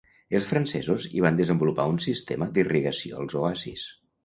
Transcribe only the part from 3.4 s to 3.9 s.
oasis.